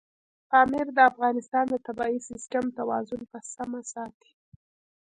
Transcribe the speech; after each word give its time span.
پامیر 0.49 0.87
د 0.93 0.99
افغانستان 1.11 1.65
د 1.69 1.75
طبعي 1.87 2.15
سیسټم 2.29 2.65
توازن 2.79 3.21
په 3.31 3.37
سمه 3.53 3.81
ساتي. 3.93 4.31